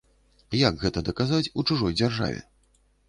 [0.67, 2.41] Як гэта даказаць у чужой дзяржаве?